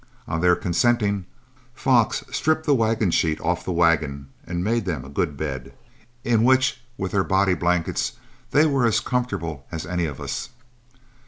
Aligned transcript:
On 0.27 0.41
their 0.41 0.55
consenting, 0.55 1.27
Fox 1.75 2.23
stripped 2.31 2.65
the 2.65 2.73
wagon 2.73 3.11
sheet 3.11 3.39
off 3.41 3.63
the 3.63 3.71
wagon 3.71 4.29
and 4.47 4.63
made 4.63 4.85
them 4.85 5.05
a 5.05 5.09
good 5.09 5.37
bed, 5.37 5.75
in 6.23 6.43
which, 6.43 6.81
with 6.97 7.11
their 7.11 7.23
body 7.23 7.53
blankets, 7.53 8.13
they 8.49 8.65
were 8.65 8.87
as 8.87 8.99
comfortable 8.99 9.67
as 9.71 9.85
any 9.85 10.05
of 10.07 10.19
us. 10.19 10.49